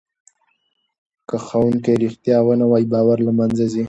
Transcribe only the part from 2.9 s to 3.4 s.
باور له